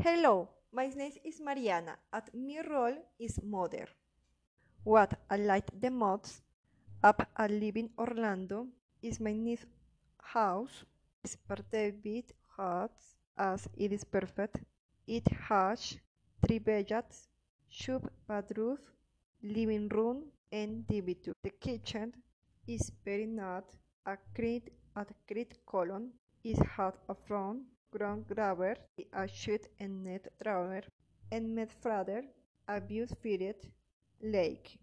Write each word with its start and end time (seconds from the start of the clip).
Hello, 0.00 0.48
my 0.70 0.86
name 0.86 1.10
is 1.24 1.40
Mariana 1.40 1.98
and 2.12 2.22
my 2.32 2.62
role 2.70 2.96
is 3.18 3.42
mother. 3.42 3.88
What 4.84 5.18
I 5.28 5.38
like 5.38 5.68
the 5.80 5.90
most 5.90 6.40
up 7.02 7.26
at 7.36 7.50
living 7.50 7.90
Orlando 7.98 8.68
is 9.02 9.18
my 9.18 9.32
niece 9.32 9.66
house. 10.22 10.84
It's 11.24 11.34
private 11.34 12.32
house 12.56 13.16
as 13.36 13.68
it 13.76 13.92
is 13.92 14.04
perfect. 14.04 14.60
It 15.08 15.26
has 15.48 15.96
three 16.46 16.60
bedrooms, 16.60 17.26
two 17.68 18.00
bathrooms, 18.28 18.78
living 19.42 19.88
room, 19.88 20.26
and 20.52 20.86
TV2. 20.86 21.32
The 21.42 21.50
kitchen 21.50 22.12
is 22.68 22.92
very 23.04 23.26
neat, 23.26 23.64
a 24.06 24.16
great, 24.32 24.70
a 24.94 25.04
great 25.26 25.58
column. 25.66 26.12
It 26.44 26.64
has 26.76 26.94
a 27.08 27.16
front 27.26 27.62
ground 27.90 28.26
grabber, 28.28 28.76
a 29.12 29.26
sheet 29.28 29.68
and 29.80 30.04
net 30.04 30.28
drawer, 30.42 30.82
and 31.30 31.54
made 31.54 31.72
further 31.72 32.22
a 32.68 32.80
beautified 32.80 33.56
lake. 34.22 34.78